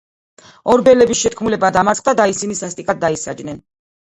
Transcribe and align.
ორბელების 0.75 1.19
შეთქმულება 1.25 1.71
დამარცხდა 1.77 2.15
და 2.21 2.27
ისინი 2.33 2.59
სასტიკად 2.63 3.03
დაისაჯნენ. 3.07 3.63